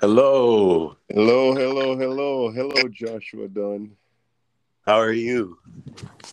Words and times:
Hello. 0.00 0.96
Hello, 1.10 1.54
hello, 1.54 1.94
hello, 1.94 2.50
hello, 2.50 2.88
Joshua 2.88 3.48
Dunn. 3.48 3.94
How 4.86 4.98
are 4.98 5.12
you? 5.12 5.58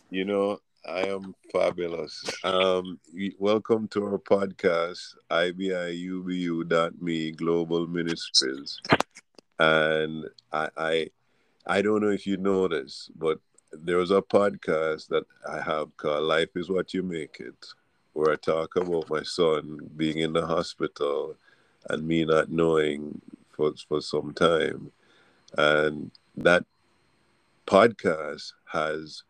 You 0.08 0.24
know, 0.24 0.60
I 0.88 1.00
am 1.00 1.34
fabulous. 1.52 2.24
Um, 2.44 2.98
welcome 3.38 3.86
to 3.88 4.06
our 4.06 4.16
podcast, 4.16 5.16
IBIUBU.me 5.30 7.32
Global 7.32 7.86
Ministries. 7.86 8.80
And 9.58 10.24
I, 10.50 10.68
I, 10.78 11.10
I 11.66 11.82
don't 11.82 12.00
know 12.00 12.08
if 12.08 12.26
you 12.26 12.38
know 12.38 12.68
this, 12.68 13.10
but 13.18 13.38
there's 13.70 14.12
a 14.12 14.22
podcast 14.22 15.08
that 15.08 15.24
I 15.46 15.60
have 15.60 15.94
called 15.98 16.24
Life 16.24 16.56
is 16.56 16.70
What 16.70 16.94
You 16.94 17.02
Make 17.02 17.36
It, 17.40 17.66
where 18.14 18.32
I 18.32 18.36
talk 18.36 18.76
about 18.76 19.10
my 19.10 19.24
son 19.24 19.90
being 19.94 20.20
in 20.20 20.32
the 20.32 20.46
hospital 20.46 21.36
and 21.90 22.08
me 22.08 22.24
not 22.24 22.50
knowing 22.50 23.20
for, 23.58 23.74
for 23.88 24.00
some 24.00 24.32
time. 24.32 24.92
And 25.58 26.10
that 26.36 26.64
podcast 27.66 28.52
has 28.72 29.24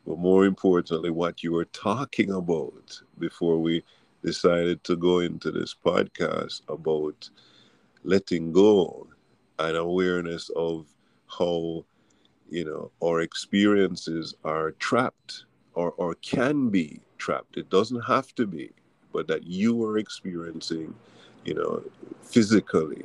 but 0.06 0.18
more 0.18 0.44
importantly, 0.44 1.10
what 1.10 1.42
you 1.42 1.52
were 1.52 1.66
talking 1.66 2.30
about 2.32 3.00
before 3.18 3.58
we 3.58 3.84
decided 4.24 4.82
to 4.84 4.96
go 4.96 5.20
into 5.20 5.50
this 5.50 5.74
podcast 5.74 6.62
about 6.68 7.28
letting 8.04 8.52
go 8.52 9.06
and 9.58 9.76
awareness 9.76 10.50
of 10.56 10.86
how 11.38 11.84
you 12.50 12.64
know 12.64 12.90
our 13.02 13.20
experiences 13.20 14.34
are 14.44 14.72
trapped 14.72 15.44
or, 15.74 15.92
or 15.92 16.14
can 16.16 16.68
be 16.68 17.00
trapped. 17.18 17.56
It 17.56 17.70
doesn't 17.70 18.02
have 18.02 18.34
to 18.34 18.46
be 18.46 18.70
but 19.12 19.28
that 19.28 19.44
you 19.44 19.84
are 19.84 19.98
experiencing 19.98 20.94
you 21.44 21.54
know 21.54 21.82
physically 22.22 23.04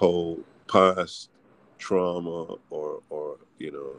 how 0.00 0.38
past 0.68 1.30
trauma 1.78 2.54
or 2.70 3.00
or 3.10 3.36
you 3.58 3.70
know 3.70 3.92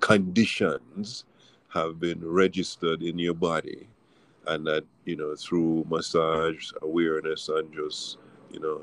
conditions 0.00 1.24
have 1.72 1.98
been 1.98 2.20
registered 2.22 3.02
in 3.02 3.18
your 3.18 3.34
body 3.34 3.88
and 4.46 4.66
that 4.66 4.84
you 5.04 5.16
know 5.16 5.34
through 5.36 5.86
massage 5.88 6.70
awareness 6.82 7.48
and 7.48 7.72
just 7.72 8.18
you 8.50 8.60
know 8.60 8.82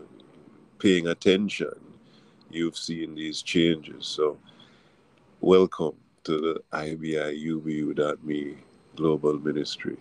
paying 0.79 1.07
attention 1.07 1.73
you've 2.49 2.77
seen 2.77 3.13
these 3.15 3.41
changes. 3.41 4.07
So 4.07 4.37
welcome 5.39 5.95
to 6.23 6.39
the 6.39 6.63
ibiubu.me 6.73 8.57
global 8.95 9.39
ministry. 9.39 9.97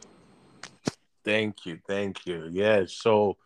Thank 1.25 1.67
you 1.67 1.79
thank 1.87 2.27
you. 2.27 2.49
Yeah 2.51 2.85
so 2.87 3.37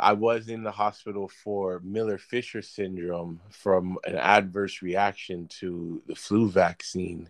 i 0.00 0.12
was 0.12 0.48
in 0.48 0.62
the 0.62 0.70
hospital 0.70 1.28
for 1.42 1.80
miller-fisher 1.82 2.62
syndrome 2.62 3.40
from 3.50 3.98
an 4.04 4.14
adverse 4.14 4.80
reaction 4.80 5.48
to 5.48 6.00
the 6.06 6.14
flu 6.14 6.48
vaccine 6.48 7.28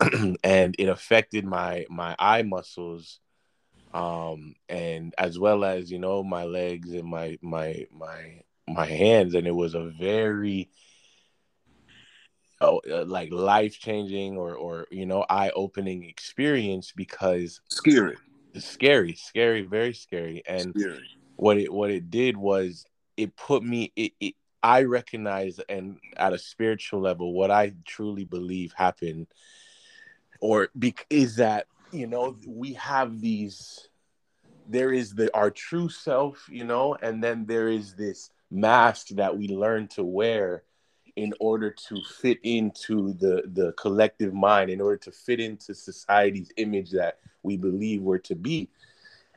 and 0.44 0.74
it 0.78 0.88
affected 0.88 1.44
my 1.44 1.86
my 1.88 2.14
eye 2.18 2.42
muscles 2.42 3.20
um 3.94 4.54
and 4.68 5.14
as 5.16 5.38
well 5.38 5.64
as 5.64 5.90
you 5.90 5.98
know 5.98 6.22
my 6.22 6.44
legs 6.44 6.92
and 6.92 7.04
my 7.04 7.38
my 7.40 7.86
my 7.92 8.42
my 8.68 8.86
hands. 8.86 9.34
And 9.34 9.46
it 9.46 9.54
was 9.54 9.74
a 9.74 9.90
very 9.98 10.70
oh, 12.60 12.80
like 13.06 13.30
life 13.32 13.78
changing 13.78 14.36
or 14.36 14.54
or 14.54 14.86
you 14.90 15.06
know 15.06 15.24
eye 15.28 15.50
opening 15.54 16.04
experience 16.04 16.92
because 16.94 17.60
scary. 17.68 18.16
Scary 18.56 19.14
scary 19.14 19.62
very 19.62 19.92
scary. 19.92 20.42
And 20.48 20.74
scary. 20.76 21.06
what 21.36 21.58
it 21.58 21.72
what 21.72 21.90
it 21.90 22.10
did 22.10 22.36
was 22.36 22.84
it 23.16 23.36
put 23.36 23.62
me 23.62 23.92
it, 23.96 24.12
it 24.20 24.34
i 24.62 24.82
recognize 24.82 25.60
and 25.68 25.98
at 26.16 26.32
a 26.32 26.38
spiritual 26.38 27.00
level 27.00 27.32
what 27.34 27.50
i 27.50 27.72
truly 27.86 28.24
believe 28.24 28.72
happened 28.74 29.26
or 30.40 30.68
be, 30.78 30.94
is 31.10 31.36
that 31.36 31.66
you 31.92 32.06
know 32.06 32.36
we 32.46 32.72
have 32.74 33.20
these 33.20 33.88
there 34.68 34.92
is 34.92 35.14
the 35.14 35.32
our 35.34 35.50
true 35.50 35.88
self 35.88 36.48
you 36.50 36.64
know 36.64 36.96
and 37.02 37.22
then 37.22 37.46
there 37.46 37.68
is 37.68 37.94
this 37.94 38.30
mask 38.50 39.08
that 39.08 39.36
we 39.36 39.48
learn 39.48 39.86
to 39.88 40.02
wear 40.02 40.62
in 41.16 41.32
order 41.40 41.70
to 41.70 42.02
fit 42.20 42.38
into 42.42 43.14
the 43.14 43.42
the 43.54 43.72
collective 43.72 44.34
mind 44.34 44.70
in 44.70 44.80
order 44.80 44.96
to 44.96 45.10
fit 45.10 45.40
into 45.40 45.74
society's 45.74 46.50
image 46.56 46.90
that 46.90 47.18
we 47.42 47.56
believe 47.56 48.02
we're 48.02 48.18
to 48.18 48.34
be. 48.34 48.68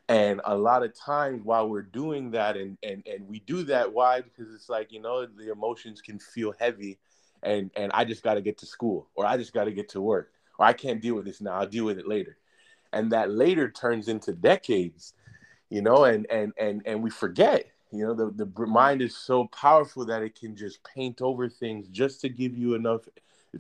And 0.10 0.42
a 0.44 0.58
lot 0.58 0.84
of 0.84 0.94
times 1.00 1.44
while 1.44 1.70
we're 1.70 1.84
doing 1.84 2.32
that 2.32 2.58
and 2.58 2.78
and 2.84 3.08
and 3.08 3.28
we 3.30 3.40
do 3.40 3.64
that 3.64 3.94
why? 3.94 4.22
Because 4.22 4.54
it's 4.54 4.68
like 4.68 4.92
you 4.92 5.02
know 5.02 5.26
the 5.26 5.52
emotions 5.52 6.02
can 6.02 6.20
feel 6.20 6.54
heavy 6.60 7.00
and 7.44 7.72
and 7.76 7.92
i 7.94 8.04
just 8.04 8.24
got 8.24 8.36
to 8.36 8.42
get 8.42 8.58
to 8.58 8.66
school 8.66 9.08
or 9.16 9.26
i 9.26 9.38
just 9.38 9.54
got 9.54 9.66
to 9.66 9.72
get 9.72 9.90
to 9.90 10.02
work 10.02 10.32
or 10.60 10.66
I 10.66 10.74
can't 10.74 11.02
deal 11.02 11.16
with 11.16 11.26
this 11.26 11.42
now. 11.42 11.54
I'll 11.54 11.68
deal 11.68 11.86
with 11.86 11.98
it 11.98 12.08
later. 12.08 12.38
And 12.92 13.12
that 13.12 13.32
later 13.32 13.72
turns 13.72 14.08
into 14.08 14.34
decades, 14.34 15.14
you 15.70 15.82
know, 15.82 16.04
and 16.04 16.28
and 16.30 16.54
and 16.60 16.82
and 16.86 17.02
we 17.02 17.10
forget, 17.10 17.66
you 17.92 18.06
know, 18.06 18.14
the, 18.14 18.46
the 18.46 18.68
mind 18.68 19.02
is 19.02 19.16
so 19.16 19.46
powerful 19.48 20.06
that 20.06 20.22
it 20.22 20.40
can 20.40 20.56
just 20.56 20.84
paint 20.84 21.22
over 21.22 21.48
things 21.48 21.88
just 21.88 22.22
to 22.22 22.30
give 22.30 22.58
you 22.58 22.76
enough 22.76 23.08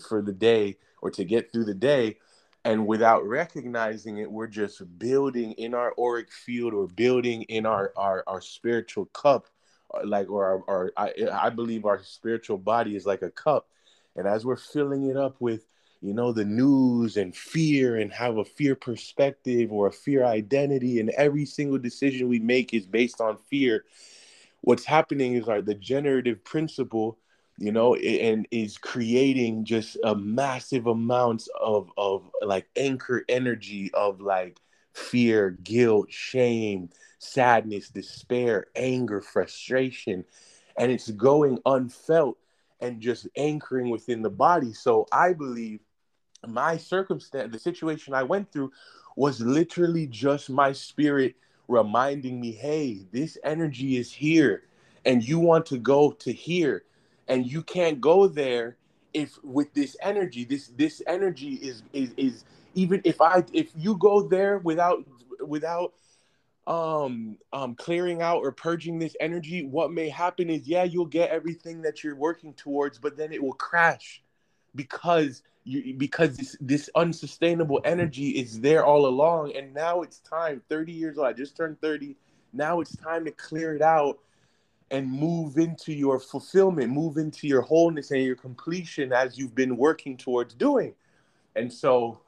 for 0.07 0.21
the 0.21 0.33
day 0.33 0.77
or 1.01 1.09
to 1.11 1.23
get 1.23 1.51
through 1.51 1.65
the 1.65 1.73
day. 1.73 2.17
And 2.65 2.85
without 2.85 3.25
recognizing 3.25 4.17
it, 4.17 4.29
we're 4.29 4.47
just 4.47 4.99
building 4.99 5.53
in 5.53 5.73
our 5.73 5.93
auric 5.97 6.31
field 6.31 6.73
or 6.73 6.87
building 6.87 7.43
in 7.43 7.65
our 7.65 7.93
our, 7.95 8.23
our 8.27 8.41
spiritual 8.41 9.05
cup, 9.05 9.47
uh, 9.93 10.01
like 10.05 10.29
or 10.29 10.45
our, 10.45 10.63
our 10.67 10.91
I, 10.97 11.13
I 11.31 11.49
believe 11.49 11.85
our 11.85 12.03
spiritual 12.03 12.57
body 12.57 12.95
is 12.95 13.05
like 13.05 13.21
a 13.21 13.31
cup. 13.31 13.67
And 14.15 14.27
as 14.27 14.43
we're 14.45 14.57
filling 14.57 15.07
it 15.07 15.15
up 15.15 15.37
with 15.39 15.65
you 16.01 16.13
know 16.13 16.31
the 16.31 16.45
news 16.45 17.17
and 17.17 17.35
fear 17.35 17.97
and 17.97 18.11
have 18.13 18.37
a 18.37 18.45
fear 18.45 18.75
perspective 18.75 19.71
or 19.71 19.87
a 19.87 19.91
fear 19.91 20.23
identity 20.25 20.99
and 20.99 21.09
every 21.11 21.45
single 21.45 21.77
decision 21.77 22.27
we 22.29 22.39
make 22.39 22.73
is 22.73 22.85
based 22.85 23.19
on 23.21 23.37
fear. 23.49 23.83
What's 24.61 24.85
happening 24.85 25.33
is 25.33 25.47
our 25.47 25.61
the 25.61 25.75
generative 25.75 26.43
principle 26.43 27.17
you 27.57 27.71
know 27.71 27.95
and 27.95 28.47
is 28.51 28.77
creating 28.77 29.65
just 29.65 29.97
a 30.03 30.15
massive 30.15 30.87
amounts 30.87 31.49
of 31.59 31.91
of 31.97 32.29
like 32.41 32.67
anchor 32.75 33.23
energy 33.29 33.91
of 33.93 34.21
like 34.21 34.59
fear 34.93 35.51
guilt 35.63 36.11
shame 36.11 36.89
sadness 37.19 37.89
despair 37.89 38.65
anger 38.75 39.21
frustration 39.21 40.23
and 40.77 40.91
it's 40.91 41.11
going 41.11 41.59
unfelt 41.65 42.37
and 42.79 43.01
just 43.01 43.27
anchoring 43.35 43.89
within 43.89 44.21
the 44.21 44.29
body. 44.29 44.73
So 44.73 45.05
i 45.11 45.33
believe 45.33 45.81
my 46.47 46.77
circumstance, 46.77 47.51
the 47.51 47.59
situation 47.59 48.13
I 48.13 48.23
went 48.23 48.51
through 48.51 48.71
was 49.15 49.41
literally 49.41 50.07
just 50.07 50.49
my 50.49 50.71
spirit 50.71 51.35
reminding 51.67 52.39
me, 52.39 52.51
hey, 52.51 53.05
this 53.11 53.37
energy 53.43 53.97
is 53.97 54.11
here 54.11 54.63
and 55.05 55.27
you 55.27 55.39
want 55.39 55.65
to 55.67 55.77
go 55.77 56.11
to 56.11 56.31
here 56.31 56.83
and 57.27 57.49
you 57.49 57.61
can't 57.63 58.01
go 58.01 58.27
there 58.27 58.77
if 59.13 59.41
with 59.43 59.73
this 59.73 59.95
energy 60.01 60.43
this 60.43 60.67
this 60.77 61.01
energy 61.07 61.53
is 61.55 61.83
is 61.93 62.13
is 62.17 62.43
even 62.75 63.01
if 63.03 63.19
i 63.21 63.43
if 63.53 63.71
you 63.75 63.97
go 63.97 64.21
there 64.27 64.59
without 64.59 65.03
without 65.45 65.93
um 66.67 67.37
um 67.53 67.73
clearing 67.75 68.21
out 68.21 68.37
or 68.37 68.51
purging 68.51 68.99
this 68.99 69.15
energy 69.19 69.65
what 69.65 69.91
may 69.91 70.09
happen 70.09 70.49
is 70.49 70.67
yeah 70.67 70.83
you'll 70.83 71.05
get 71.05 71.31
everything 71.31 71.81
that 71.81 72.03
you're 72.03 72.15
working 72.15 72.53
towards 72.53 72.99
but 72.99 73.17
then 73.17 73.31
it 73.31 73.41
will 73.41 73.53
crash 73.53 74.21
because 74.75 75.41
you 75.63 75.93
because 75.95 76.37
this, 76.37 76.55
this 76.61 76.89
unsustainable 76.95 77.79
energy 77.83 78.29
is 78.29 78.59
there 78.61 78.85
all 78.85 79.05
along 79.05 79.55
and 79.55 79.73
now 79.73 80.01
it's 80.01 80.19
time 80.19 80.61
30 80.69 80.91
years 80.91 81.17
old 81.17 81.27
i 81.27 81.33
just 81.33 81.55
turned 81.55 81.79
30 81.81 82.15
now 82.53 82.79
it's 82.79 82.95
time 82.95 83.25
to 83.25 83.31
clear 83.31 83.75
it 83.75 83.81
out 83.81 84.19
and 84.91 85.11
move 85.11 85.57
into 85.57 85.93
your 85.93 86.19
fulfillment 86.19 86.89
move 86.89 87.17
into 87.17 87.47
your 87.47 87.61
wholeness 87.61 88.11
and 88.11 88.23
your 88.23 88.35
completion 88.35 89.13
as 89.13 89.37
you've 89.37 89.55
been 89.55 89.77
working 89.77 90.17
towards 90.17 90.53
doing. 90.53 90.93
And 91.55 91.71
so 91.71 92.21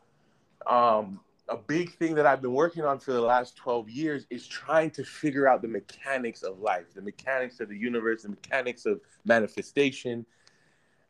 um 0.67 1.19
a 1.49 1.57
big 1.57 1.91
thing 1.95 2.15
that 2.15 2.25
I've 2.25 2.41
been 2.41 2.53
working 2.53 2.85
on 2.85 2.99
for 2.99 3.11
the 3.11 3.19
last 3.19 3.57
12 3.57 3.89
years 3.89 4.25
is 4.29 4.47
trying 4.47 4.89
to 4.91 5.03
figure 5.03 5.49
out 5.49 5.61
the 5.61 5.67
mechanics 5.67 6.43
of 6.43 6.59
life, 6.59 6.93
the 6.93 7.01
mechanics 7.01 7.59
of 7.59 7.67
the 7.67 7.75
universe, 7.75 8.23
the 8.23 8.29
mechanics 8.29 8.85
of 8.85 9.01
manifestation, 9.25 10.25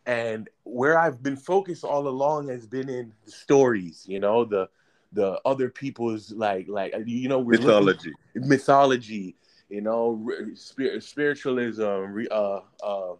and 0.05 0.49
where 0.63 0.97
I've 0.97 1.21
been 1.21 1.37
focused 1.37 1.83
all 1.83 2.07
along 2.07 2.49
has 2.49 2.65
been 2.65 2.89
in 2.89 3.13
the 3.25 3.31
stories, 3.31 4.05
you 4.07 4.19
know, 4.19 4.45
the 4.45 4.69
the 5.13 5.39
other 5.45 5.69
people's 5.69 6.31
like 6.31 6.67
like 6.67 6.93
you 7.05 7.27
know 7.27 7.43
mythology. 7.43 8.13
mythology 8.33 9.35
you 9.67 9.81
know 9.81 10.25
spiritualism 10.55 12.25
uh, 12.31 12.61
uh, 12.81 13.13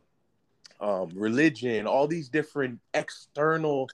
um, 0.79 1.09
religion 1.13 1.85
all 1.85 2.07
these 2.07 2.29
different 2.29 2.79
external 2.93 3.89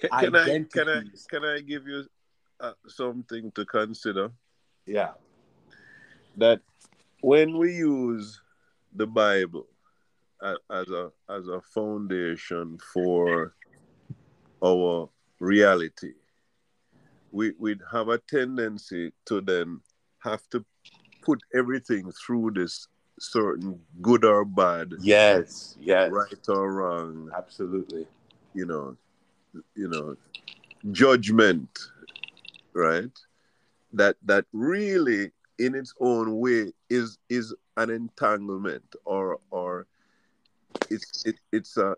can, 0.00 0.10
can 0.10 0.36
I 0.36 0.44
can 0.72 0.88
I 0.88 1.02
can 1.28 1.44
I 1.44 1.60
give 1.60 1.86
you 1.86 2.04
uh, 2.58 2.72
something 2.86 3.50
to 3.52 3.64
consider? 3.66 4.30
Yeah. 4.86 5.12
That 6.36 6.60
when 7.20 7.58
we 7.58 7.74
use 7.74 8.40
the 8.94 9.06
Bible 9.06 9.66
as 10.42 10.88
a 10.88 11.10
as 11.28 11.48
a 11.48 11.60
foundation 11.60 12.78
for 12.92 13.54
our 14.64 15.08
reality, 15.38 16.12
we 17.32 17.52
we'd 17.58 17.80
have 17.92 18.08
a 18.08 18.18
tendency 18.18 19.12
to 19.26 19.40
then 19.40 19.80
have 20.20 20.48
to 20.50 20.64
put 21.22 21.40
everything 21.54 22.10
through 22.12 22.52
this 22.52 22.88
certain 23.18 23.80
good 24.00 24.24
or 24.24 24.44
bad. 24.44 24.92
Yes, 25.00 25.76
yes. 25.80 26.10
Right 26.10 26.48
or 26.48 26.72
wrong. 26.72 27.30
Absolutely. 27.36 28.06
You 28.54 28.66
know, 28.66 28.96
you 29.74 29.88
know, 29.88 30.16
judgment, 30.92 31.78
right? 32.72 33.16
That 33.92 34.16
that 34.24 34.46
really 34.52 35.32
in 35.58 35.74
its 35.74 35.92
own 36.00 36.38
way 36.38 36.72
is 36.88 37.18
is 37.28 37.54
an 37.76 37.90
entanglement 37.90 38.96
or 39.04 39.38
or 39.50 39.86
it's 40.90 41.24
it, 41.24 41.36
it's 41.52 41.76
a 41.76 41.94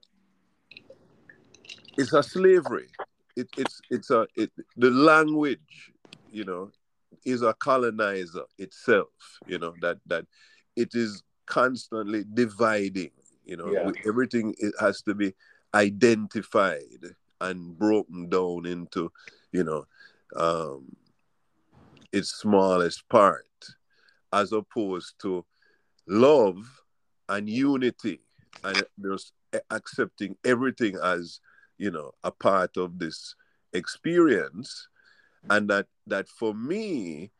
it's 1.97 2.13
a 2.13 2.23
slavery. 2.23 2.89
It, 3.37 3.49
it's 3.57 3.81
it's 3.91 4.11
a 4.11 4.27
it, 4.37 4.51
the 4.77 4.91
language 4.91 5.93
you 6.31 6.45
know 6.45 6.71
is 7.25 7.43
a 7.43 7.55
colonizer 7.55 8.45
itself 8.59 9.09
you 9.47 9.59
know 9.59 9.75
that 9.81 9.99
that 10.07 10.27
it 10.77 10.95
is 10.95 11.23
constantly 11.47 12.25
dividing 12.35 13.11
you 13.45 13.57
know. 13.57 13.71
Yeah. 13.71 13.91
everything 14.07 14.55
it 14.59 14.75
has 14.81 15.03
to 15.03 15.15
be 15.15 15.35
identified 15.75 17.15
and 17.41 17.79
broken 17.79 18.29
down 18.29 18.67
into 18.67 19.11
you 19.51 19.65
know 19.65 19.85
um 20.37 20.97
its 22.13 22.31
smallest 22.31 23.09
part 23.09 23.47
as 24.33 24.53
opposed 24.53 25.15
to 25.21 25.45
love 26.07 26.83
and 27.29 27.49
unity 27.49 28.21
and 28.65 28.83
just 29.03 29.33
accepting 29.71 30.37
everything 30.45 30.97
as 31.03 31.41
you 31.79 31.91
know 31.91 32.13
a 32.25 32.31
part 32.31 32.77
of 32.77 32.99
this 32.99 33.35
experience. 33.73 34.89
And 35.51 35.69
that 35.71 35.87
that 36.07 36.29
for 36.29 36.55
me 36.55 37.33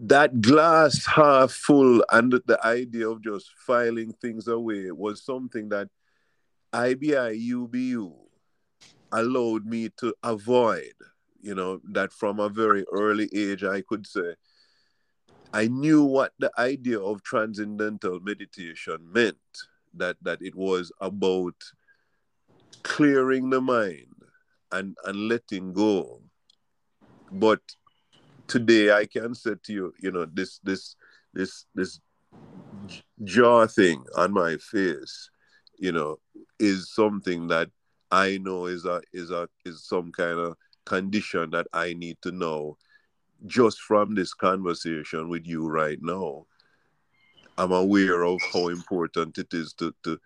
that 0.00 0.40
glass 0.40 1.06
half 1.06 1.50
full 1.50 2.04
and 2.12 2.32
the 2.46 2.58
idea 2.64 3.08
of 3.08 3.22
just 3.22 3.50
filing 3.66 4.12
things 4.20 4.46
away 4.46 4.92
was 4.92 5.24
something 5.24 5.68
that 5.70 5.88
IBI 6.72 7.50
UBU 7.50 8.12
allowed 9.10 9.66
me 9.66 9.90
to 9.98 10.14
avoid 10.22 10.92
you 11.42 11.54
know 11.54 11.80
that 11.90 12.12
from 12.12 12.38
a 12.38 12.48
very 12.48 12.84
early 12.92 13.28
age 13.34 13.64
I 13.64 13.82
could 13.82 14.06
say 14.06 14.34
I 15.52 15.68
knew 15.68 16.02
what 16.04 16.32
the 16.38 16.50
idea 16.58 16.98
of 16.98 17.22
transcendental 17.22 18.20
meditation 18.20 19.12
meant 19.12 19.36
that 19.94 20.16
that 20.22 20.40
it 20.40 20.54
was 20.54 20.90
about 21.00 21.54
clearing 22.82 23.50
the 23.50 23.60
mind 23.60 24.14
and 24.70 24.96
and 25.04 25.28
letting 25.28 25.72
go. 25.72 26.22
But 27.30 27.60
today 28.48 28.92
I 28.92 29.06
can 29.06 29.34
say 29.34 29.54
to 29.64 29.72
you 29.72 29.94
you 30.00 30.10
know 30.10 30.26
this 30.26 30.58
this 30.62 30.96
this 31.34 31.66
this 31.74 32.00
jaw 33.24 33.66
thing 33.66 34.04
on 34.16 34.32
my 34.32 34.56
face 34.56 35.30
you 35.78 35.92
know 35.92 36.18
is 36.58 36.92
something 36.92 37.48
that 37.48 37.70
I 38.10 38.38
know 38.38 38.66
is 38.66 38.84
a 38.84 39.00
is 39.12 39.30
a 39.30 39.48
is 39.64 39.84
some 39.84 40.12
kind 40.12 40.38
of 40.38 40.56
condition 40.84 41.50
that 41.50 41.66
I 41.72 41.94
need 41.94 42.18
to 42.22 42.32
know 42.32 42.76
just 43.46 43.80
from 43.80 44.14
this 44.14 44.34
conversation 44.34 45.28
with 45.28 45.46
you 45.46 45.68
right 45.68 45.98
now, 46.00 46.46
I'm 47.58 47.72
aware 47.72 48.22
of 48.22 48.40
how 48.52 48.68
important 48.68 49.38
it 49.38 49.52
is 49.52 49.72
to, 49.74 49.94
to 50.04 50.18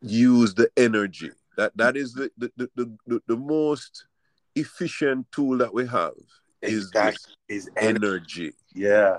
use 0.00 0.54
the 0.54 0.70
energy. 0.76 1.30
That 1.56 1.76
that 1.76 1.96
is 1.96 2.12
the 2.12 2.30
the, 2.36 2.50
the, 2.56 2.98
the, 3.06 3.22
the 3.26 3.36
most 3.36 4.06
efficient 4.54 5.26
tool 5.32 5.58
that 5.58 5.72
we 5.72 5.86
have 5.86 6.14
is 6.60 6.86
exactly. 6.88 7.34
is 7.48 7.70
energy. 7.76 8.06
energy. 8.06 8.52
Yeah. 8.74 9.18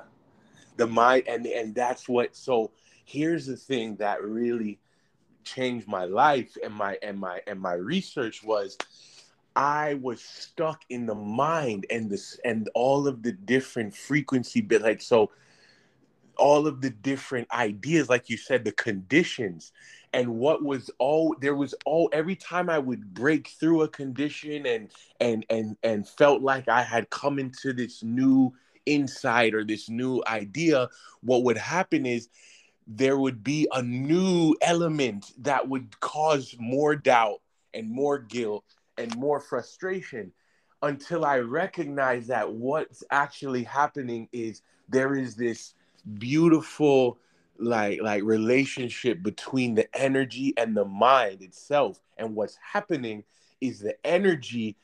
The 0.78 0.88
mind 0.88 1.24
and 1.28 1.46
and 1.48 1.74
that's 1.74 2.08
what 2.08 2.36
so 2.36 2.72
here's 3.06 3.48
the 3.48 3.58
thing 3.58 3.96
that 3.96 4.22
really 4.22 4.80
changed 5.44 5.88
my 5.88 6.06
life 6.06 6.56
and 6.64 6.74
my 6.74 6.98
and 7.02 7.20
my 7.20 7.42
and 7.48 7.60
my 7.60 7.74
research 7.74 8.44
was 8.44 8.78
I 9.58 9.96
was 9.96 10.22
stuck 10.22 10.84
in 10.88 11.08
the 11.08 11.16
mind 11.16 11.88
and 11.90 12.12
this 12.12 12.40
and 12.46 12.70
all 12.76 13.08
of 13.08 13.24
the 13.24 13.32
different 13.32 13.96
frequency 13.96 14.62
bit 14.62 14.84
like 14.84 15.02
so 15.02 15.32
all 16.38 16.68
of 16.68 16.82
the 16.82 16.92
different 16.92 17.52
ideas 17.52 18.08
like 18.08 18.30
you 18.30 18.38
said 18.38 18.64
the 18.64 18.72
conditions 18.74 19.72
and 20.14 20.36
what 20.38 20.64
was 20.64 20.92
all 21.00 21.36
there 21.42 21.56
was 21.56 21.74
all 21.86 22.08
every 22.14 22.36
time 22.36 22.70
I 22.70 22.78
would 22.78 23.16
break 23.16 23.48
through 23.48 23.82
a 23.82 23.88
condition 23.88 24.68
and 24.68 24.92
and 25.20 25.44
and 25.50 25.76
and 25.82 26.08
felt 26.08 26.44
like 26.44 26.68
I 26.70 26.84
had 26.84 27.10
come 27.10 27.40
into 27.40 27.74
this 27.74 28.04
new 28.04 28.54
insight 28.86 29.56
or 29.56 29.64
this 29.64 29.90
new 29.90 30.22
idea 30.28 30.88
what 31.22 31.44
would 31.44 31.58
happen 31.58 32.06
is 32.06 32.30
there 32.86 33.18
would 33.18 33.44
be 33.44 33.68
a 33.74 33.82
new 33.82 34.56
element 34.62 35.34
that 35.40 35.68
would 35.68 36.00
cause 36.00 36.56
more 36.60 36.96
doubt 36.96 37.42
and 37.74 37.90
more 37.90 38.20
guilt 38.20 38.64
and 38.98 39.16
more 39.18 39.40
frustration 39.40 40.32
until 40.82 41.26
I 41.26 41.40
recognize 41.40 42.28
that 42.28 42.52
what's 42.52 43.04
actually 43.12 43.64
happening 43.64 44.30
is 44.32 44.62
there 44.90 45.16
is 45.16 45.36
this 45.36 45.74
beautiful 46.20 47.18
like 47.60 48.02
like 48.02 48.24
relationship 48.24 49.24
between 49.24 49.74
the 49.74 49.88
energy 49.96 50.54
and 50.58 50.78
the 50.78 50.86
mind 50.86 51.42
itself. 51.42 52.00
And 52.18 52.36
what's 52.36 52.58
happening 52.58 53.24
is 53.62 53.80
the 53.80 53.96
energy 54.06 54.76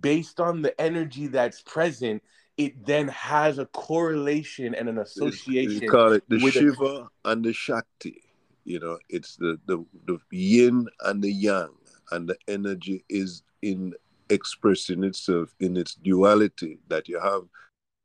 based 0.00 0.38
on 0.38 0.62
the 0.62 0.78
energy 0.80 1.26
that's 1.26 1.62
present 1.62 2.22
it 2.56 2.84
then 2.84 3.08
has 3.08 3.58
a 3.58 3.64
correlation 3.66 4.74
and 4.74 4.88
an 4.88 4.98
association 4.98 5.82
you 5.82 5.88
call 5.88 6.12
it 6.12 6.22
the 6.28 6.38
shiva 6.38 7.08
a... 7.24 7.30
and 7.30 7.44
the 7.44 7.52
shakti. 7.52 8.22
You 8.64 8.78
know 8.78 8.98
it's 9.08 9.36
the, 9.36 9.58
the 9.66 9.84
the 10.06 10.18
yin 10.30 10.86
and 11.00 11.22
the 11.22 11.32
yang 11.32 11.70
and 12.12 12.28
the 12.28 12.36
energy 12.46 13.04
is 13.08 13.42
in 13.62 13.94
expressing 14.28 15.04
itself 15.04 15.54
in 15.60 15.76
its 15.76 15.94
duality 15.94 16.78
that 16.88 17.08
you 17.08 17.18
have 17.20 17.42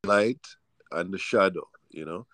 light 0.03 0.45
and 0.91 1.13
the 1.13 1.17
shadow 1.17 1.67
you 1.91 2.05
know? 2.05 2.25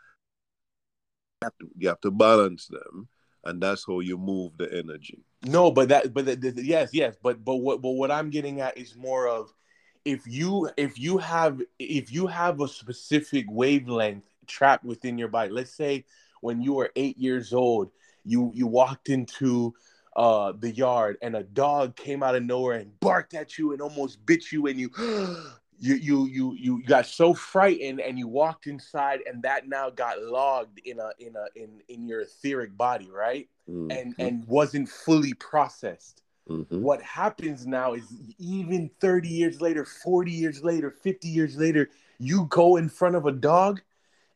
You 1.42 1.46
have 1.46 1.58
to, 1.60 1.70
you 1.78 1.88
have 1.90 2.02
to 2.02 2.12
balance 2.12 2.68
them 2.68 3.08
and 3.44 3.62
that's 3.62 3.86
how 3.86 4.00
you 4.00 4.18
move 4.18 4.58
the 4.58 4.72
energy. 4.72 5.24
No 5.44 5.72
but 5.72 5.90
that 5.90 6.14
but 6.14 6.26
the, 6.26 6.36
the, 6.36 6.64
yes 6.64 6.92
yes 6.94 7.16
but 7.22 7.44
but 7.44 7.56
what 7.56 7.82
but 7.82 7.92
what 7.92 8.12
i'm 8.12 8.30
getting 8.30 8.62
at 8.62 8.78
is 8.78 8.96
more 8.96 9.28
of 9.28 9.52
if 10.06 10.28
you 10.28 10.70
if 10.78 11.00
you 11.00 11.18
have 11.18 11.62
if 11.80 12.12
you 12.12 12.28
have 12.28 12.62
a 12.62 12.68
specific 12.68 13.46
wavelength 13.50 14.24
trapped 14.48 14.84
within 14.84 15.18
your 15.18 15.28
body 15.28 15.52
let's 15.52 15.74
say 15.74 16.06
when 16.42 16.62
you 16.62 16.74
were 16.74 16.92
eight 16.96 17.18
years 17.18 17.54
old 17.54 17.92
you 18.24 18.52
you 18.54 18.68
walked 18.68 19.10
into 19.10 19.74
uh, 20.16 20.54
the 20.60 20.72
yard 20.72 21.18
and 21.22 21.36
a 21.36 21.44
dog 21.44 21.96
came 21.96 22.22
out 22.24 22.36
of 22.36 22.44
nowhere 22.44 22.80
and 22.80 23.00
barked 23.00 23.34
at 23.34 23.58
you 23.58 23.72
and 23.72 23.82
almost 23.82 24.26
bit 24.26 24.52
you 24.52 24.68
and 24.68 24.80
you 24.80 24.90
you 25.80 25.96
you 25.96 26.28
you 26.28 26.54
you 26.54 26.84
got 26.84 27.06
so 27.06 27.34
frightened 27.34 28.00
and 28.00 28.20
you 28.20 28.28
walked 28.28 28.68
inside 28.68 29.22
and 29.26 29.42
that 29.42 29.68
now 29.68 29.90
got 29.90 30.22
logged 30.22 30.80
in 30.86 31.00
a 31.00 31.12
in 31.20 31.36
a 31.36 31.46
in 31.56 31.82
in 31.88 32.08
your 32.08 32.22
etheric 32.22 32.76
body 32.78 33.10
right 33.10 33.50
mm-hmm. 33.70 33.90
and 33.90 34.14
and 34.20 34.46
wasn't 34.48 34.88
fully 34.88 35.34
processed 35.34 36.22
mm-hmm. 36.48 36.82
what 36.82 37.02
happens 37.02 37.66
now 37.66 37.94
is 37.94 38.04
even 38.38 38.92
30 39.00 39.28
years 39.30 39.60
later 39.62 39.86
40 39.86 40.32
years 40.32 40.64
later 40.64 40.92
50 40.92 41.28
years 41.28 41.58
later 41.58 41.90
you 42.20 42.46
go 42.50 42.76
in 42.76 42.88
front 42.88 43.16
of 43.16 43.26
a 43.26 43.32
dog 43.32 43.82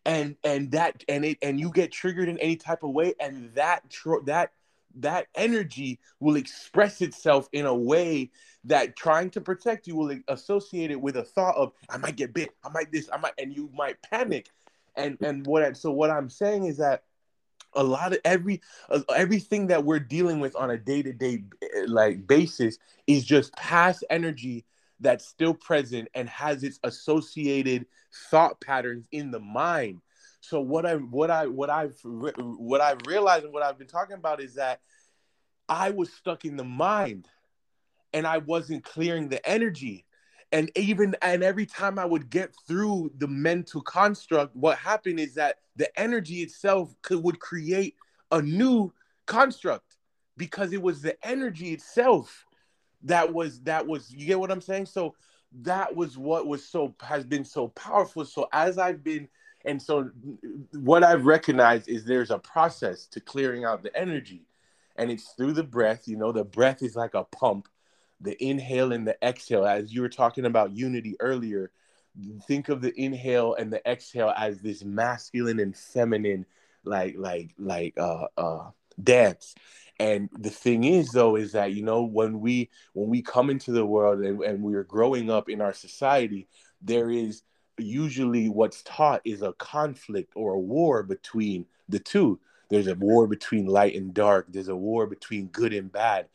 and 0.06 0.36
and 0.44 0.72
that 0.72 1.04
and 1.08 1.26
it 1.26 1.38
and 1.42 1.60
you 1.60 1.70
get 1.70 1.92
triggered 1.92 2.30
in 2.30 2.40
any 2.40 2.56
type 2.56 2.82
of 2.84 2.92
way 2.92 3.14
and 3.20 3.54
that 3.54 3.88
tr- 3.90 4.24
that 4.26 4.52
that 4.96 5.28
energy 5.36 6.00
will 6.20 6.36
express 6.36 7.02
itself 7.02 7.50
in 7.52 7.66
a 7.66 7.76
way 7.76 8.32
that 8.64 8.96
trying 8.96 9.30
to 9.32 9.42
protect 9.42 9.88
you 9.88 9.96
will 9.96 10.18
associate 10.28 10.92
it 10.92 11.00
with 11.00 11.18
a 11.18 11.24
thought 11.24 11.56
of 11.56 11.74
I 11.90 11.98
might 11.98 12.16
get 12.16 12.34
bit, 12.34 12.50
I 12.64 12.70
might 12.70 12.92
this, 12.92 13.10
I 13.12 13.18
might, 13.18 13.34
and 13.38 13.56
you 13.56 13.70
might 13.74 14.02
panic. 14.02 14.50
And 14.96 15.18
and 15.22 15.46
what 15.46 15.64
I, 15.64 15.74
so 15.74 15.92
what 15.92 16.10
I'm 16.10 16.30
saying 16.30 16.66
is 16.66 16.78
that 16.78 17.04
a 17.76 17.84
lot 17.84 18.14
of 18.14 18.20
every 18.24 18.62
uh, 18.90 19.02
everything 19.14 19.68
that 19.68 19.84
we're 19.84 20.00
dealing 20.00 20.40
with 20.40 20.56
on 20.56 20.72
a 20.72 20.78
day 20.78 21.04
to 21.04 21.14
day 21.14 21.44
like 21.88 22.26
basis 22.26 22.78
is 23.08 23.26
just 23.26 23.54
past 23.56 24.04
energy 24.10 24.66
that's 25.02 25.28
still 25.28 25.54
present 25.54 26.08
and 26.14 26.30
has 26.30 26.64
its 26.64 26.80
associated 26.84 27.86
thought 28.32 28.60
patterns 28.62 29.08
in 29.12 29.32
the 29.32 29.40
mind. 29.40 30.02
So 30.48 30.62
what 30.62 30.86
I 30.86 30.96
what 30.96 31.32
I 31.32 31.48
what 31.48 31.70
I've 31.70 32.00
what 32.04 32.82
I've 32.82 33.00
realized 33.08 33.46
and 33.46 33.54
what 33.54 33.64
I've 33.64 33.78
been 33.78 33.88
talking 33.88 34.16
about 34.16 34.42
is 34.42 34.56
that 34.56 34.82
I 35.68 35.90
was 35.90 36.14
stuck 36.14 36.46
in 36.46 36.56
the 36.56 36.64
mind 36.64 37.28
and 38.14 38.28
I 38.28 38.38
wasn't 38.38 38.84
clearing 38.84 39.30
the 39.30 39.46
energy. 39.48 40.06
And 40.52 40.72
even 40.76 41.16
and 41.22 41.44
every 41.44 41.66
time 41.66 41.98
I 41.98 42.06
would 42.06 42.30
get 42.30 42.54
through 42.68 43.12
the 43.18 43.28
mental 43.28 43.82
construct, 43.82 44.56
what 44.56 44.78
happened 44.78 45.20
is 45.20 45.34
that 45.34 45.58
the 45.76 45.90
energy 46.00 46.42
itself 46.42 46.94
could 47.02 47.24
would 47.24 47.40
create 47.40 47.96
a 48.32 48.42
new 48.42 48.94
construct 49.26 49.98
because 50.38 50.74
it 50.74 50.82
was 50.82 51.02
the 51.02 51.18
energy 51.26 51.74
itself 51.74 52.46
that 53.04 53.34
was 53.34 53.62
that 53.62 53.88
was 53.88 54.12
you 54.12 54.28
get 54.28 54.40
what 54.40 54.52
I'm 54.52 54.62
saying? 54.62 54.86
So 54.86 55.16
that 55.62 55.96
was 55.96 56.18
what 56.18 56.46
was 56.46 56.68
so 56.68 56.94
has 57.02 57.26
been 57.26 57.46
so 57.46 57.70
powerful. 57.70 58.26
So 58.26 58.48
as 58.54 58.78
I've 58.78 59.04
been 59.04 59.28
and 59.66 59.82
so 59.82 60.10
what 60.74 61.04
I've 61.04 61.26
recognized 61.26 61.90
is 61.90 62.06
there's 62.06 62.32
a 62.32 62.40
process 62.40 63.08
to 63.08 63.20
clearing 63.20 63.66
out 63.66 63.84
the 63.84 63.96
energy. 63.98 64.44
And 64.96 65.12
it's 65.12 65.34
through 65.34 65.54
the 65.54 65.64
breath. 65.64 66.08
You 66.08 66.18
know, 66.18 66.32
the 66.32 66.46
breath 66.46 66.82
is 66.82 66.96
like 66.96 67.16
a 67.16 67.26
pump. 67.26 67.68
The 68.22 68.42
inhale 68.42 68.94
and 68.94 69.06
the 69.06 69.18
exhale, 69.22 69.66
as 69.66 69.94
you 69.94 70.02
were 70.02 70.10
talking 70.10 70.46
about 70.46 70.72
unity 70.72 71.16
earlier, 71.20 71.72
think 72.48 72.70
of 72.70 72.82
the 72.82 72.94
inhale 73.00 73.56
and 73.56 73.74
the 73.74 73.86
exhale 73.90 74.34
as 74.38 74.62
this 74.62 74.86
masculine 74.86 75.60
and 75.60 75.76
feminine, 75.76 76.46
like 76.86 77.16
like 77.18 77.52
like 77.58 77.94
uh 77.98 78.28
uh 78.38 78.70
dance 79.04 79.56
and 80.00 80.30
the 80.38 80.50
thing 80.50 80.84
is 80.84 81.12
though 81.12 81.36
is 81.36 81.52
that 81.54 81.74
you 81.74 81.84
know 81.84 82.04
when 82.04 82.40
we 82.40 82.70
when 82.94 83.10
we 83.10 83.22
come 83.22 83.50
into 83.50 83.72
the 83.72 83.86
world 83.86 84.20
and, 84.20 84.42
and 84.42 84.62
we 84.62 84.74
are 84.76 84.84
growing 84.84 85.30
up 85.30 85.50
in 85.50 85.62
our 85.62 85.74
society 85.74 86.48
there 86.82 87.10
is 87.10 87.44
usually 87.78 88.50
what's 88.50 88.84
taught 88.84 89.22
is 89.26 89.42
a 89.42 89.54
conflict 89.54 90.34
or 90.36 90.54
a 90.54 90.60
war 90.60 91.04
between 91.04 91.66
the 91.90 92.00
two. 92.00 92.40
There's 92.70 92.88
a 92.88 92.96
war 92.96 93.28
between 93.28 93.68
light 93.68 93.96
and 93.96 94.14
dark. 94.14 94.48
There's 94.50 94.70
a 94.70 94.76
war 94.76 95.08
between 95.08 95.48
good 95.48 95.74
and 95.74 95.92
bad. 95.92 96.28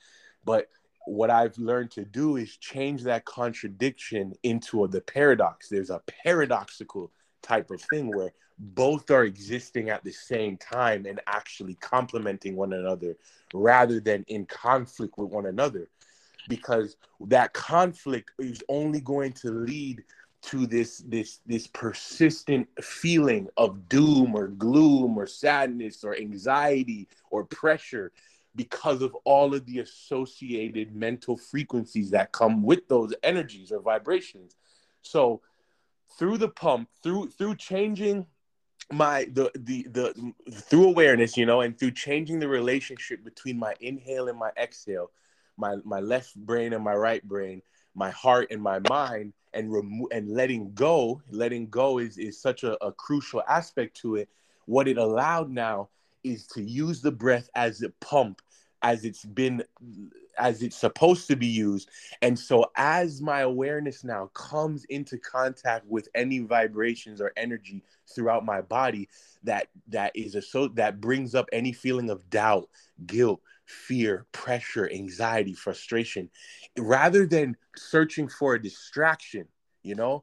But 0.45 0.69
what 1.07 1.31
i've 1.31 1.57
learned 1.59 1.91
to 1.91 2.05
do 2.05 2.37
is 2.37 2.57
change 2.59 3.03
that 3.03 3.25
contradiction 3.25 4.35
into 4.43 4.87
the 4.89 5.01
paradox. 5.01 5.69
There's 5.69 5.91
a 5.91 6.03
paradoxical 6.25 7.11
type 7.43 7.71
of 7.71 7.81
thing 7.81 8.13
where 8.15 8.33
both 8.59 9.11
are 9.11 9.25
existing 9.25 9.89
at 9.89 10.05
the 10.05 10.13
same 10.13 10.57
time 10.59 11.07
and 11.07 11.21
actually 11.27 11.75
complementing 11.77 12.55
one 12.57 12.75
another 12.75 13.17
rather 13.55 14.01
than 14.01 14.25
in 14.29 14.45
conflict 14.47 15.17
with 15.17 15.31
one 15.31 15.47
another. 15.47 15.89
Because 16.49 16.97
that 17.29 17.53
conflict 17.55 18.33
is 18.39 18.63
only 18.69 19.01
going 19.01 19.33
to 19.33 19.51
lead 19.51 20.05
to 20.43 20.67
this 20.67 20.99
this 21.07 21.41
this 21.47 21.67
persistent 21.67 22.67
feeling 22.81 23.49
of 23.57 23.89
doom 23.89 24.35
or 24.35 24.49
gloom 24.49 25.19
or 25.19 25.27
sadness 25.27 26.03
or 26.03 26.17
anxiety 26.17 27.09
or 27.31 27.45
pressure 27.45 28.13
because 28.57 29.03
of 29.03 29.15
all 29.25 29.55
of 29.55 29.65
the 29.67 29.79
associated 29.79 30.95
mental 30.95 31.37
frequencies 31.37 32.11
that 32.11 32.33
come 32.33 32.63
with 32.63 32.89
those 32.89 33.15
energies 33.23 33.71
or 33.71 33.81
vibrations. 33.81 34.57
So 35.03 35.41
through 36.19 36.39
the 36.39 36.49
pump 36.49 36.89
through 37.03 37.29
through 37.31 37.55
changing 37.57 38.27
my 38.93 39.25
the 39.33 39.51
the 39.55 39.87
the 39.91 40.33
through 40.53 40.89
awareness 40.89 41.37
you 41.37 41.47
know 41.47 41.61
and 41.61 41.79
through 41.79 41.93
changing 41.93 42.39
the 42.39 42.49
relationship 42.49 43.23
between 43.25 43.59
my 43.59 43.75
inhale 43.81 44.29
and 44.29 44.39
my 44.39 44.51
exhale 44.57 45.11
my 45.57 45.77
my 45.85 46.01
left 46.01 46.35
brain 46.35 46.73
and 46.73 46.83
my 46.83 46.95
right 46.95 47.23
brain 47.27 47.63
my 47.95 48.11
heart 48.11 48.49
and 48.51 48.63
my 48.63 48.81
mind 48.89 49.33
and 49.53 49.73
remove 49.73 50.09
and 50.13 50.29
letting 50.31 50.73
go 50.75 51.21
letting 51.31 51.69
go 51.69 51.99
is 51.99 52.19
is 52.19 52.41
such 52.41 52.63
a, 52.63 52.83
a 52.85 52.93
crucial 52.93 53.43
aspect 53.49 53.97
to 54.01 54.17
it. 54.17 54.29
What 54.67 54.89
it 54.89 54.99
allowed 54.99 55.51
now 55.51 55.89
is 56.23 56.47
to 56.49 56.63
use 56.63 57.01
the 57.01 57.11
breath 57.11 57.49
as 57.55 57.83
a 57.83 57.91
pump 58.01 58.41
as 58.83 59.05
it's 59.05 59.25
been 59.25 59.63
as 60.39 60.63
it's 60.63 60.77
supposed 60.77 61.27
to 61.29 61.37
be 61.37 61.47
used. 61.47 61.91
And 62.23 62.39
so 62.39 62.71
as 62.77 63.21
my 63.21 63.41
awareness 63.41 64.05
now 64.05 64.31
comes 64.33 64.85
into 64.87 65.19
contact 65.19 65.85
with 65.87 66.09
any 66.15 66.39
vibrations 66.39 67.21
or 67.21 67.33
energy 67.37 67.83
throughout 68.15 68.45
my 68.45 68.61
body 68.61 69.09
that 69.43 69.69
that 69.89 70.13
is 70.15 70.35
a 70.35 70.43
so 70.43 70.69
that 70.69 71.01
brings 71.01 71.35
up 71.35 71.49
any 71.53 71.73
feeling 71.73 72.11
of 72.11 72.29
doubt 72.31 72.69
guilt 73.07 73.41
fear 73.71 74.27
pressure 74.33 74.91
anxiety 74.91 75.55
frustration 75.55 76.29
rather 76.79 77.27
than 77.27 77.57
searching 77.77 78.29
for 78.29 78.55
a 78.55 78.63
distraction 78.63 79.47
you 79.83 79.95
know 79.95 80.23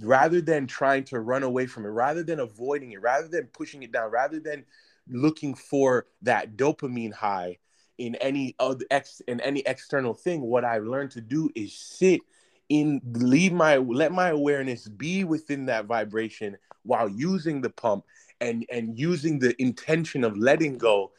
rather 0.00 0.40
than 0.40 0.66
trying 0.66 1.04
to 1.04 1.20
run 1.20 1.42
away 1.42 1.66
from 1.66 1.84
it 1.84 1.90
rather 1.90 2.22
than 2.22 2.40
avoiding 2.40 2.92
it 2.92 3.00
rather 3.00 3.28
than 3.28 3.46
pushing 3.52 3.82
it 3.82 3.92
down 3.92 4.10
rather 4.10 4.40
than 4.40 4.64
looking 5.08 5.54
for 5.54 6.06
that 6.22 6.56
dopamine 6.56 7.12
high 7.12 7.56
in 7.98 8.14
any 8.16 8.54
other 8.58 8.84
ex 8.90 9.22
in 9.28 9.40
any 9.40 9.60
external 9.66 10.14
thing 10.14 10.40
what 10.40 10.64
i've 10.64 10.84
learned 10.84 11.10
to 11.10 11.20
do 11.20 11.48
is 11.54 11.72
sit 11.72 12.20
in 12.68 13.00
leave 13.12 13.52
my 13.52 13.76
let 13.76 14.12
my 14.12 14.28
awareness 14.28 14.88
be 14.88 15.24
within 15.24 15.66
that 15.66 15.86
vibration 15.86 16.56
while 16.82 17.08
using 17.08 17.60
the 17.60 17.70
pump 17.70 18.04
and 18.40 18.66
and 18.70 18.98
using 18.98 19.38
the 19.38 19.60
intention 19.60 20.24
of 20.24 20.36
letting 20.36 20.76
go 20.76 21.12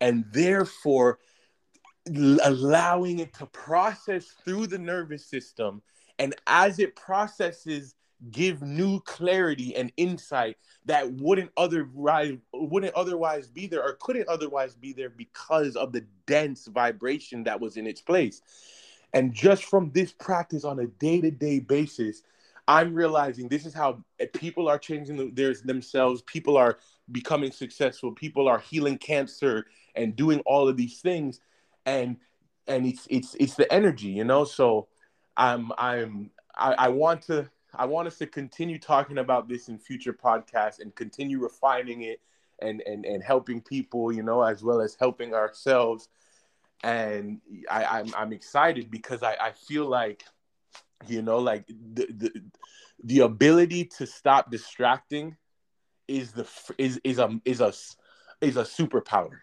and 0.00 0.24
therefore 0.32 1.18
allowing 2.44 3.18
it 3.18 3.34
to 3.34 3.46
process 3.46 4.26
through 4.44 4.66
the 4.66 4.78
nervous 4.78 5.26
system 5.26 5.82
and 6.18 6.34
as 6.46 6.78
it 6.78 6.94
processes 6.94 7.94
give 8.30 8.62
new 8.62 9.00
clarity 9.00 9.76
and 9.76 9.92
insight 9.96 10.56
that 10.86 11.12
wouldn't 11.12 11.50
otherwise 11.56 12.32
wouldn't 12.52 12.94
otherwise 12.94 13.48
be 13.48 13.66
there 13.66 13.82
or 13.82 13.96
couldn't 14.00 14.28
otherwise 14.28 14.74
be 14.74 14.92
there 14.92 15.10
because 15.10 15.76
of 15.76 15.92
the 15.92 16.04
dense 16.26 16.66
vibration 16.66 17.44
that 17.44 17.60
was 17.60 17.76
in 17.76 17.86
its 17.86 18.00
place. 18.00 18.40
And 19.12 19.32
just 19.34 19.64
from 19.64 19.90
this 19.92 20.12
practice 20.12 20.64
on 20.64 20.78
a 20.78 20.86
day-to-day 20.86 21.60
basis, 21.60 22.22
I'm 22.68 22.94
realizing 22.94 23.48
this 23.48 23.66
is 23.66 23.74
how 23.74 24.02
people 24.32 24.68
are 24.68 24.78
changing 24.78 25.34
their, 25.34 25.54
themselves. 25.54 26.22
People 26.22 26.56
are 26.56 26.78
becoming 27.10 27.52
successful. 27.52 28.12
People 28.12 28.48
are 28.48 28.58
healing 28.58 28.98
cancer 28.98 29.66
and 29.94 30.16
doing 30.16 30.40
all 30.46 30.68
of 30.68 30.76
these 30.76 31.00
things, 31.00 31.40
and 31.84 32.16
and 32.66 32.86
it's 32.86 33.06
it's 33.10 33.34
it's 33.38 33.54
the 33.54 33.72
energy, 33.72 34.08
you 34.08 34.24
know. 34.24 34.44
So 34.44 34.88
I'm 35.36 35.72
I'm 35.78 36.30
I, 36.56 36.74
I 36.74 36.88
want 36.88 37.22
to 37.22 37.50
I 37.74 37.84
want 37.86 38.08
us 38.08 38.18
to 38.18 38.26
continue 38.26 38.78
talking 38.78 39.18
about 39.18 39.48
this 39.48 39.68
in 39.68 39.78
future 39.78 40.12
podcasts 40.12 40.80
and 40.80 40.94
continue 40.94 41.38
refining 41.38 42.02
it 42.02 42.20
and 42.60 42.82
and 42.86 43.04
and 43.04 43.22
helping 43.22 43.60
people, 43.60 44.12
you 44.12 44.22
know, 44.22 44.42
as 44.42 44.62
well 44.62 44.80
as 44.80 44.96
helping 44.98 45.34
ourselves. 45.34 46.08
And 46.82 47.40
I, 47.70 47.84
I'm 47.84 48.14
I'm 48.16 48.32
excited 48.32 48.90
because 48.90 49.22
I, 49.22 49.36
I 49.40 49.52
feel 49.52 49.86
like, 49.86 50.24
you 51.06 51.22
know, 51.22 51.38
like 51.38 51.66
the, 51.66 52.06
the 52.16 52.42
the 53.04 53.20
ability 53.20 53.84
to 53.84 54.06
stop 54.06 54.50
distracting 54.50 55.36
is 56.08 56.32
the 56.32 56.46
is 56.78 57.00
is 57.04 57.18
a 57.18 57.40
is 57.44 57.60
a 57.60 57.72
is 58.40 58.56
a 58.56 58.62
superpower. 58.62 59.38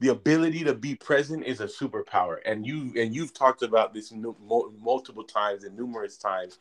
The 0.00 0.08
ability 0.08 0.64
to 0.64 0.74
be 0.74 0.94
present 0.96 1.44
is 1.44 1.60
a 1.60 1.66
superpower. 1.66 2.38
And 2.44 2.66
you 2.66 2.92
and 2.96 3.14
you've 3.14 3.34
talked 3.34 3.62
about 3.62 3.94
this 3.94 4.12
multiple 4.12 5.24
times 5.24 5.64
and 5.64 5.76
numerous 5.76 6.16
times. 6.16 6.58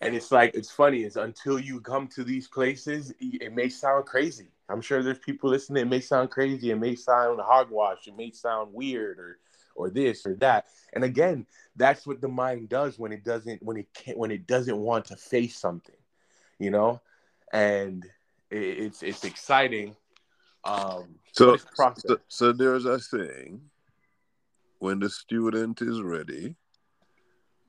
And 0.00 0.14
it's 0.14 0.30
like 0.30 0.54
it's 0.54 0.70
funny 0.70 1.02
is 1.02 1.16
until 1.16 1.58
you 1.58 1.80
come 1.80 2.08
to 2.08 2.24
these 2.24 2.48
places 2.48 3.12
it 3.20 3.52
may 3.52 3.68
sound 3.68 4.06
crazy. 4.06 4.48
I'm 4.68 4.80
sure 4.80 5.02
there's 5.02 5.18
people 5.18 5.50
listening 5.50 5.82
it 5.82 5.90
may 5.90 6.00
sound 6.00 6.30
crazy 6.30 6.70
it 6.70 6.76
may 6.76 6.94
sound 6.94 7.40
hogwash 7.42 8.06
it 8.06 8.16
may 8.16 8.30
sound 8.30 8.72
weird 8.72 9.18
or 9.18 9.38
or 9.74 9.90
this 9.90 10.24
or 10.26 10.34
that. 10.36 10.66
And 10.92 11.04
again 11.04 11.46
that's 11.76 12.06
what 12.06 12.20
the 12.20 12.28
mind 12.28 12.68
does 12.68 12.98
when 12.98 13.12
it 13.12 13.24
doesn't 13.24 13.62
when 13.62 13.76
it 13.76 13.88
can't 13.94 14.18
when 14.18 14.30
it 14.30 14.46
doesn't 14.46 14.76
want 14.76 15.06
to 15.06 15.16
face 15.16 15.56
something 15.58 15.96
you 16.58 16.70
know 16.70 17.00
and 17.52 18.04
it's 18.50 19.02
it's 19.02 19.24
exciting 19.24 19.96
um 20.64 21.14
so 21.32 21.56
so, 21.96 22.18
so 22.28 22.52
there's 22.52 22.84
a 22.84 23.00
saying 23.00 23.60
when 24.78 24.98
the 24.98 25.08
student 25.08 25.80
is 25.82 26.00
ready 26.02 26.54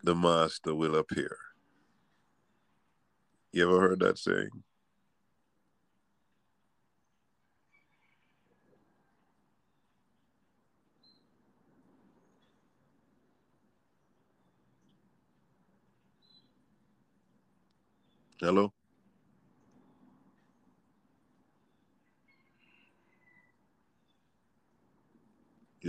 the 0.04 0.14
master 0.14 0.76
will 0.76 0.96
appear 0.96 1.38
you 3.54 3.64
ever 3.70 3.80
heard 3.80 4.00
that 4.00 4.18
saying? 4.18 4.50
Hello? 18.40 18.74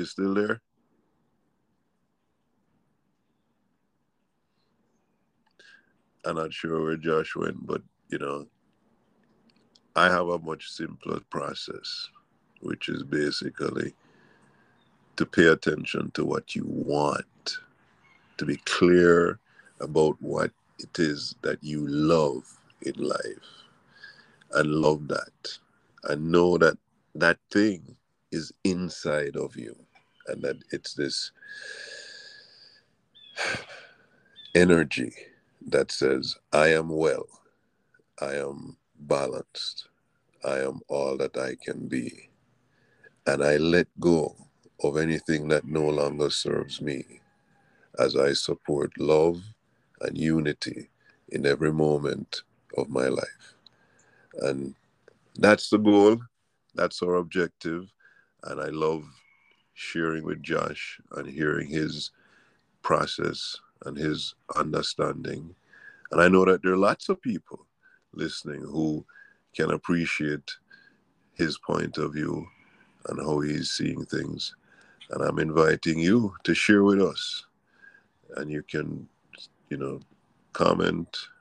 You 0.04 0.08
still 0.08 0.34
there? 0.34 0.60
I'm 6.26 6.36
not 6.36 6.52
sure 6.52 6.82
where 6.82 6.98
Josh 6.98 7.34
went, 7.34 7.66
but 7.66 7.80
you 8.10 8.18
know, 8.18 8.46
I 9.96 10.10
have 10.10 10.28
a 10.28 10.38
much 10.38 10.68
simpler 10.68 11.20
process, 11.30 12.10
which 12.60 12.90
is 12.90 13.02
basically 13.02 13.94
to 15.16 15.24
pay 15.24 15.46
attention 15.46 16.10
to 16.10 16.26
what 16.26 16.54
you 16.54 16.64
want, 16.66 17.56
to 18.36 18.44
be 18.44 18.56
clear 18.66 19.38
about 19.80 20.20
what 20.20 20.50
it 20.78 20.98
is 20.98 21.34
that 21.40 21.64
you 21.64 21.88
love 21.88 22.44
in 22.82 22.92
life 22.98 23.64
and 24.52 24.70
love 24.70 25.08
that 25.08 25.58
and 26.02 26.30
know 26.30 26.58
that 26.58 26.76
that 27.14 27.38
thing 27.50 27.96
is 28.30 28.52
inside 28.64 29.34
of 29.36 29.56
you 29.56 29.74
and 30.28 30.42
that 30.42 30.56
it's 30.70 30.94
this 30.94 31.32
energy 34.54 35.12
that 35.68 35.90
says, 35.90 36.36
I 36.52 36.68
am 36.68 36.88
well, 36.88 37.26
I 38.20 38.34
am 38.34 38.76
balanced, 39.00 39.88
I 40.44 40.58
am 40.58 40.80
all 40.88 41.16
that 41.18 41.36
I 41.36 41.56
can 41.62 41.88
be, 41.88 42.30
and 43.26 43.42
I 43.42 43.56
let 43.56 43.88
go 44.00 44.36
of 44.82 44.96
anything 44.96 45.48
that 45.48 45.66
no 45.66 45.88
longer 45.88 46.30
serves 46.30 46.80
me 46.80 47.04
as 47.98 48.16
I 48.16 48.32
support 48.32 48.92
love 48.98 49.42
and 50.00 50.18
unity 50.18 50.88
in 51.28 51.46
every 51.46 51.72
moment 51.72 52.42
of 52.76 52.88
my 52.88 53.08
life. 53.08 53.54
And 54.42 54.74
that's 55.36 55.70
the 55.70 55.78
goal, 55.78 56.18
that's 56.74 57.02
our 57.02 57.16
objective. 57.16 57.92
And 58.44 58.60
I 58.60 58.68
love 58.68 59.04
sharing 59.74 60.24
with 60.24 60.42
Josh 60.42 61.00
and 61.16 61.28
hearing 61.28 61.68
his 61.68 62.10
process 62.82 63.56
and 63.84 63.96
his 63.96 64.34
understanding. 64.56 65.54
And 66.10 66.20
I 66.20 66.28
know 66.28 66.44
that 66.44 66.62
there 66.62 66.72
are 66.72 66.78
lots 66.78 67.08
of 67.08 67.20
people 67.20 67.66
listening 68.12 68.60
who 68.60 69.04
can 69.54 69.70
appreciate 69.70 70.56
his 71.34 71.58
point 71.58 71.98
of 71.98 72.14
view 72.14 72.46
and 73.08 73.20
how 73.20 73.40
he's 73.40 73.70
seeing 73.70 74.04
things. 74.06 74.54
And 75.10 75.22
I'm 75.22 75.38
inviting 75.38 75.98
you 75.98 76.34
to 76.44 76.54
share 76.54 76.84
with 76.84 77.02
us. 77.02 77.44
And 78.36 78.50
you 78.50 78.62
can, 78.62 79.08
you 79.68 79.76
know, 79.76 80.00
comment 80.52 81.28